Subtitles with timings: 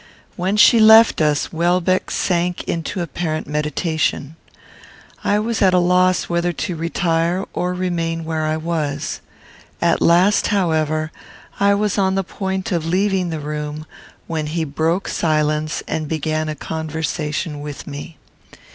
[0.35, 4.35] When she left us, Welbeck sank into apparent meditation.
[5.23, 9.21] I was at a loss whether to retire or remain where I was.
[9.79, 11.11] At last, however,
[11.59, 13.85] I was on the point of leaving the room,
[14.25, 18.17] when he broke silence and began a conversation with me.